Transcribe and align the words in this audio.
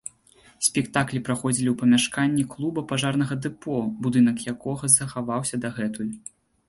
Спектаклі 0.67 1.19
праходзілі 1.27 1.69
ў 1.71 1.75
памяшканні 1.81 2.45
клуба 2.53 2.85
пажарнага 2.93 3.37
дэпо, 3.47 3.77
будынак 4.07 4.37
якога 4.53 4.93
захаваўся 4.97 5.55
дагэтуль. 5.67 6.11